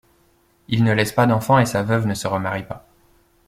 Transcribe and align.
Il 0.67 0.83
ne 0.83 0.93
laisse 0.93 1.11
pas 1.11 1.27
d'enfants 1.27 1.59
et 1.59 1.67
sa 1.67 1.83
veuve 1.83 2.07
ne 2.07 2.15
se 2.15 2.25
remarie 2.27 2.63
pas. 2.65 2.87